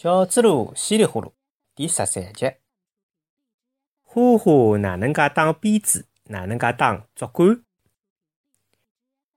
[0.00, 1.32] 小猪猡稀里呼噜
[1.74, 2.52] 第十三集。
[4.04, 7.64] 花花哪能介当编织，哪能介当竹竿？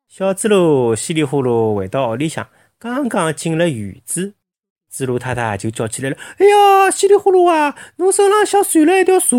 [0.07, 2.47] 小猪猡稀里呼噜回到屋里向，
[2.77, 4.36] 刚刚进了院子，
[4.88, 9.36] 猪猡太太就叫起来了：“哎呀，稀里呼噜啊，侬手浪向传了一条蛇！”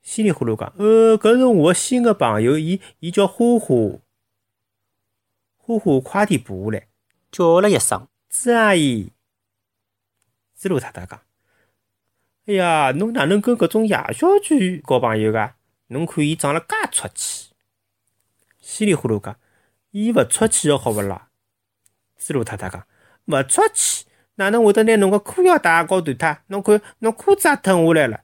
[0.00, 3.98] 稀里呼噜讲：“呃，搿是我新个朋友，伊伊叫花花。”
[5.58, 6.86] 花花快点爬下来，
[7.32, 9.10] 叫了一声：“猪阿姨。”
[10.68, 11.20] 猪猡太太讲
[12.46, 15.52] ：“哎呀，侬哪能跟搿种野小犬交朋友个？
[15.88, 17.50] 侬看伊长了介出气。”
[18.60, 19.36] 稀里呼噜讲
[19.92, 21.28] ：“伊勿出气好勿啦？”
[22.16, 22.86] 猪猡太太讲
[23.26, 26.38] ：“勿出气，哪能会得拿侬个裤腰带搞断脱？
[26.46, 28.22] 侬看，侬裤子也脱下来了。”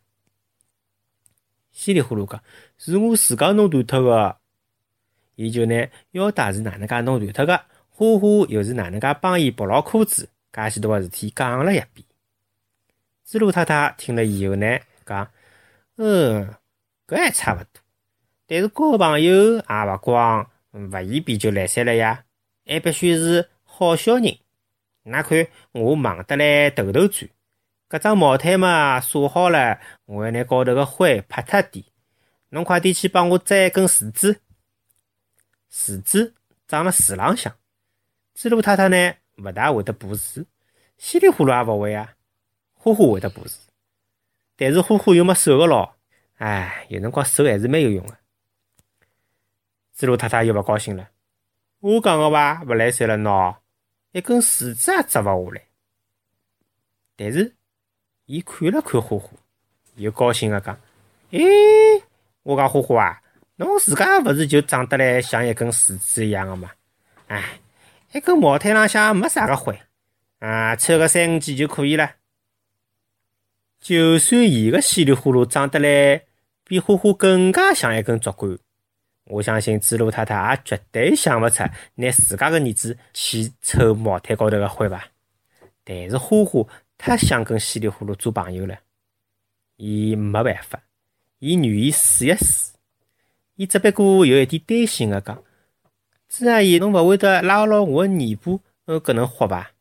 [1.72, 2.42] 稀里呼噜讲
[2.78, 4.38] ：“是我自家弄断脱个。”
[5.36, 12.06] 伊就拿腰带是哪能介弄断脱个，花花又是哪能介帮伊补牢裤子，介许多个事体讲了一遍。
[13.30, 15.30] 猪猡太太听了以后呢，讲
[15.98, 16.52] ：“嗯，
[17.06, 17.80] 搿还差勿多，
[18.44, 22.24] 但是交朋友也勿光勿宜比就来三了呀，
[22.66, 24.36] 还必须是好小人。
[25.04, 27.30] 㑚看我忙得来头头转，
[27.88, 31.84] 搿张毛毯嘛晒好了，我还拿高头个灰拍脱点。
[32.48, 34.40] 侬快点去帮我摘根树枝，
[35.68, 36.34] 树枝
[36.66, 37.54] 长辣树浪向。
[38.34, 40.44] 猪猡太太呢，勿大会得爬树，
[40.98, 42.12] 稀里糊涂也勿会啊。”
[42.82, 43.60] 花花会得爬树，
[44.56, 45.96] 但是花花又没手个咯，
[46.38, 48.16] 哎，有辰光手还是蛮有用个。
[49.94, 51.10] 猪猡太太又勿高兴了，
[51.80, 53.56] 我讲个伐，勿来三了喏，
[54.12, 55.62] 一根树枝也折勿下来。
[57.16, 57.54] 但是，
[58.24, 59.28] 伊看了看花花，
[59.96, 60.74] 又高兴个讲
[61.32, 61.38] ：“哎，
[62.44, 63.22] 我讲花花啊，
[63.56, 66.70] 侬自家勿是就长得来像一根树枝一样个嘛？
[67.26, 67.60] 哎，
[68.12, 69.78] 一根毛毯浪向没啥个灰，
[70.38, 72.14] 啊，抽个三五记就可以了。”
[73.80, 76.22] 就算伊个稀里呼噜长得来
[76.64, 78.58] 比花花更加像一根竹竿，
[79.24, 81.64] 我相信猪猡太太也绝对想勿出
[81.94, 85.08] 拿自家个儿子去抽毛毯高头个灰伐。
[85.82, 86.66] 但是花花
[86.98, 88.78] 太想跟稀里呼噜做朋友了，
[89.76, 90.82] 伊没办法，
[91.38, 92.72] 伊愿意试一试。
[93.56, 95.42] 伊只不过有一点担心个讲
[96.28, 99.72] ：“猪阿姨，侬勿会得拉牢我个尾巴，呃，搿能活伐？”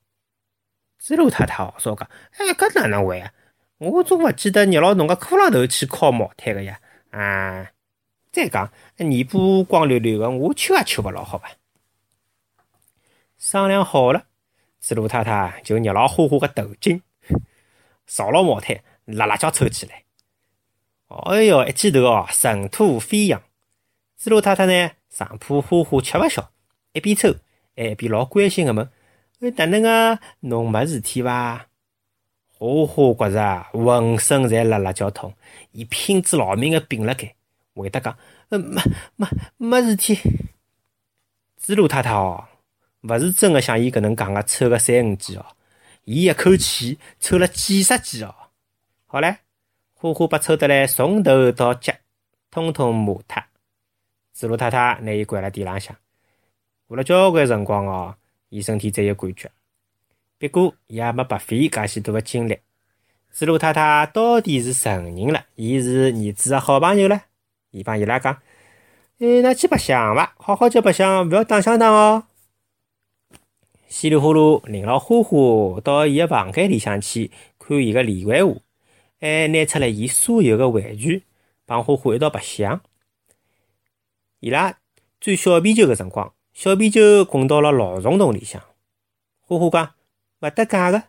[0.97, 3.29] 猪猡太太哦说讲：“哎，搿哪能会啊？”
[3.79, 6.79] 我总勿记得捏牢侬个裤浪头去敲毛毯个呀！
[7.11, 7.71] 啊，
[8.29, 11.49] 再讲尾巴光溜溜个，我揪也揪勿牢，好伐？
[13.37, 14.25] 商量好了，
[14.81, 17.01] 猪猡太太就捏牢花花个头颈，
[18.05, 20.03] 朝牢毛毯辣辣叫抽起来。
[21.07, 23.41] 哎哟，一记头哦，尘土飞扬。
[24.17, 26.51] 猪猡太太呢，上铺花花吃勿消，
[26.91, 27.33] 一边抽
[27.77, 28.91] 还一边老关心个问
[29.39, 30.19] ：“哎，哪能啊？
[30.41, 31.67] 侬没事体伐？”
[32.59, 35.33] 花花觉着浑身侪辣辣叫痛，
[35.71, 37.33] 伊拼子老命个并辣盖，
[37.73, 38.17] 回答讲
[38.49, 38.81] ：“呃，没
[39.15, 40.19] 没没事体。”
[41.57, 42.43] 猪猡太太哦，
[43.03, 45.45] 勿是真个像伊搿能讲个抽个三五记哦，
[46.03, 48.35] 伊一口气抽了几十记哦。
[49.05, 49.37] 好唻，
[49.93, 51.93] 花花被抽得来从头到脚，
[52.51, 53.41] 通通麻脱。
[54.33, 55.95] 猪猡太太拿伊关辣地浪向，
[56.87, 58.15] 过了交关辰光哦，
[58.49, 59.49] 伊身体才有感觉。
[60.39, 62.59] 不过，也没白费介许多个精力。
[63.33, 67.25] 猪猡太太到底是承认了，伊是儿子个好朋友了。
[67.71, 68.33] 伊帮伊拉讲
[69.19, 70.33] ：“哎，那去白相伐？
[70.37, 72.23] 好好叫白相，勿要打相打哦。”
[73.89, 78.61] 稀里呼噜领了花花到伊个房间里向去看伊个连环画，
[79.19, 81.23] 还拿出了伊所有个玩具，
[81.65, 82.79] 帮花花一道白相。
[84.39, 84.77] 伊拉
[85.19, 88.63] 转小皮球个辰光，小皮球滚到了老虫洞里向。
[89.41, 89.98] 花花讲。
[90.41, 91.03] 勿搭界个，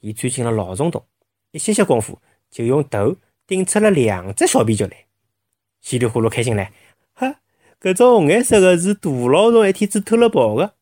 [0.00, 1.04] 伊钻进了老虫洞，
[1.50, 2.18] 一歇歇功夫
[2.50, 5.06] 就用头顶出了两只小皮球来。
[5.80, 6.70] 稀里呼噜开心唻，
[7.12, 7.40] 哈，
[7.80, 10.74] 搿只红颜色个是大老虫一天子偷了跑个。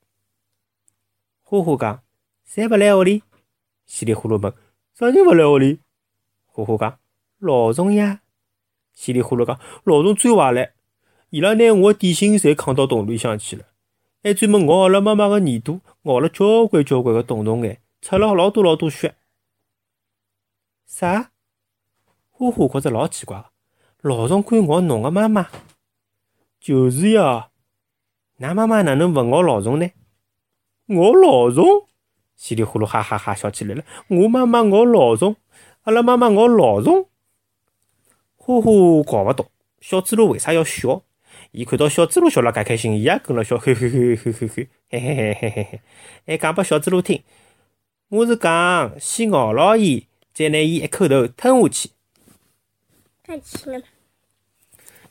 [1.43, 2.03] 花花讲：
[2.49, 3.23] 侪勿来屋里。
[3.87, 4.55] 稀里呼噜问：
[4.95, 5.81] 啥人勿来屋里？
[6.47, 6.99] 花花讲：
[7.39, 8.23] 老虫呀。
[8.93, 10.71] 稀里呼噜讲：老虫最坏了，
[11.31, 13.67] 伊拉拿我点心侪扛到洞里向去了。
[14.25, 19.17] 还专门咬阿拉妈妈个耳朵，咬了交关交关个洞洞眼，出了老多老多血。
[20.87, 21.31] 啥？
[22.31, 23.45] 花花觉着老奇怪，
[24.01, 25.51] 老虫敢咬侬个妈妈？
[26.59, 27.51] 就是呀，
[28.39, 29.91] 㑚妈妈哪能勿咬老虫呢？
[30.87, 31.87] 咬老虫？
[32.35, 33.85] 稀里呼噜哈哈哈笑起来了。
[34.09, 35.37] 我妈妈咬老虫，
[35.83, 37.11] 阿拉妈妈咬老虫。
[38.37, 38.71] 花花
[39.05, 39.51] 搞勿懂，
[39.83, 41.03] 小猪猡为啥要笑？
[41.57, 45.81] 伊看到小猪猡笑了，介开心，伊也跟了笑，嘿嘿嘿嘿嘿嘿，嘿嘿嘿嘿嘿，
[46.27, 47.23] 还讲拨小猪猡听，
[48.09, 51.91] 我是讲先熬牢伊，再拿伊一口头吞下去。
[53.23, 53.81] 太气了！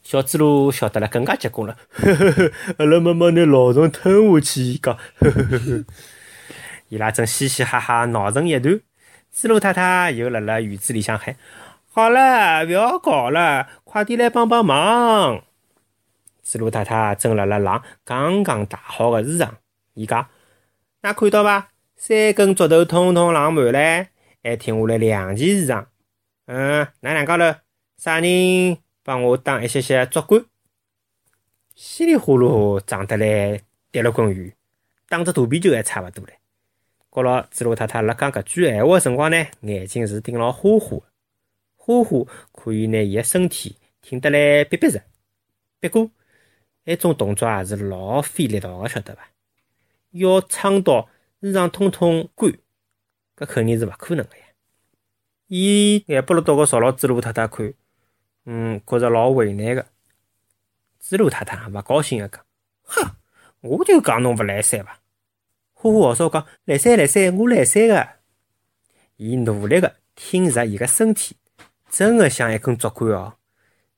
[0.04, 5.86] 小猪猡晓得了，更加结棍了，呵呵呵，阿拉妈妈拿老虫吞下去，伊讲，呵呵呵，
[6.90, 8.82] 伊拉正嘻嘻哈哈闹成一团。
[9.32, 11.38] 猪猡太太又辣辣院子里向喊
[11.90, 15.46] ：“好了，勿要搞了，快点来帮帮忙！”
[16.44, 19.50] 猪猡太太正辣辣晾刚刚打好的衣裳，
[19.94, 20.30] 伊讲
[21.02, 21.70] ：“㑚看到伐？
[21.96, 24.08] 三根竹头统统晾满唻，
[24.44, 25.86] 还剩下来两件衣裳。
[26.46, 27.60] 嗯，哪两家头？
[27.98, 30.46] 啥人？”帮我打一些些竹竿，
[31.76, 33.62] 稀里呼噜长得来
[33.92, 34.54] 跌了滚圆，
[35.10, 36.30] 打只大皮球还差勿多唻。
[37.12, 41.04] 觉牢猪猡太太辣讲搿句闲话个辰光呢，眼睛是盯牢花花个。
[41.76, 45.02] 花花可以拿伊个身体挺得来笔笔直，
[45.82, 46.10] 不过
[46.86, 49.22] 埃种动作也是老费力道个，晓得伐？
[50.12, 51.10] 要撑到
[51.40, 52.52] 衣裳通通干，
[53.38, 54.44] 搿肯定是勿可能个呀。
[55.48, 57.74] 伊眼巴噜倒个朝牢猪路太太看。
[58.46, 59.86] 嗯，觉着老为难个。
[61.00, 62.46] 猪路太太勿高兴个讲
[62.84, 63.16] ：“哼，
[63.62, 65.00] 我就讲侬勿来三伐？”
[65.74, 68.08] 花花号召讲：“来三来三，我来三个。”
[69.18, 71.38] 伊努力个挺直伊个身体，
[71.90, 73.36] 真个像一根竹竿哦。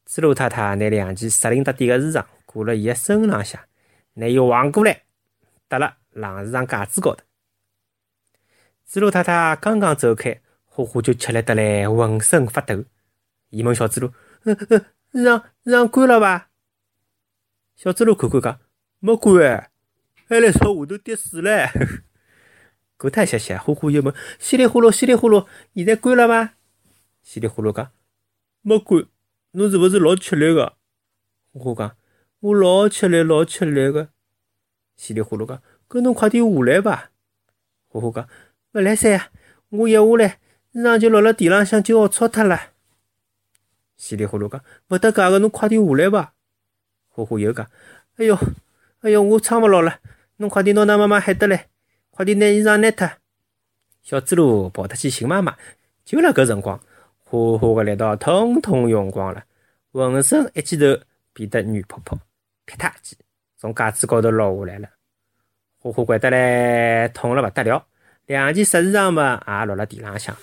[0.05, 2.23] 猪路太太拿两件湿淋得点个衣裳
[2.55, 3.61] 挂辣伊个身浪向，
[4.13, 5.03] 拿伊横过来，
[5.67, 7.21] 搭辣晾衣裳架子高头。
[8.85, 12.85] 猪猡太太刚刚走开，花花就吃力得来浑身发抖。
[13.49, 14.13] 伊问小猪猡。
[14.43, 16.49] 嗯嗯，衣裳衣裳干了伐？
[17.75, 18.59] 小猪猡看看讲，
[18.99, 19.69] 没干哎，
[20.29, 22.03] 还辣朝下头滴水唻。
[22.95, 26.53] 过脱一歇歇，呼呼又问，稀里呼噜稀里呼噜，现在干了伐？
[27.21, 27.91] 稀里呼噜讲，
[28.61, 29.05] 没干。
[29.51, 30.77] 侬是勿是老吃力个？
[31.51, 31.97] 呼呼讲，
[32.45, 34.09] 我老吃力老吃力个。
[34.95, 35.59] 稀里呼噜讲，
[35.89, 37.09] 搿侬快点下来吧！”
[37.89, 38.29] 花花讲，
[38.73, 39.19] 勿来三，
[39.69, 40.39] 我一下来，
[40.71, 42.59] 衣裳就落辣地浪向，就要湿脱了。
[43.97, 46.33] 稀里呼噜讲，勿搭界个，侬快点下来吧？
[47.09, 47.67] 花花又讲，
[48.17, 48.37] 哎哟，
[48.99, 49.99] 哎哟，我撑勿牢了，
[50.37, 51.69] 侬快点拿㑚妈妈喊得来，
[52.11, 53.09] 快点拿衣裳拿脱。
[54.03, 55.57] 小猪猡跑脱去寻妈妈，
[56.03, 56.79] 就辣搿辰光，
[57.23, 59.45] 花花个力道统统用光了，
[59.91, 61.01] 浑身一记头
[61.33, 62.19] 变得软泡泡，
[62.65, 63.17] 啪嗒一记
[63.57, 64.89] 从架子高头落下来了。
[65.77, 67.85] 花花掼得来痛了勿得了，
[68.25, 70.41] 两件湿衣裳嘛也落了地浪向了。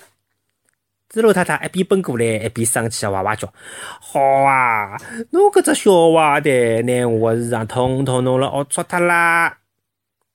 [1.09, 3.53] 猪老太太一边奔过来，一边生气的哇哇叫
[4.01, 4.97] ：“好啊，
[5.29, 9.59] 侬搿只小坏蛋，拿我的衣裳统统弄了龌龊脱啦！”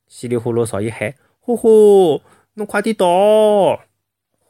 [0.06, 1.68] 稀里呼噜朝伊喊：“花花，
[2.54, 3.80] 侬快点逃！”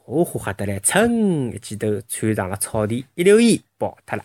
[0.05, 4.23] 花花吓得来，噌一记头窜上了草地，一溜烟跑脱了。